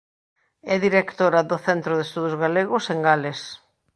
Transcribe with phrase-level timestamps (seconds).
[0.73, 3.39] É directora do Centro de Estudos Galegos en Gales.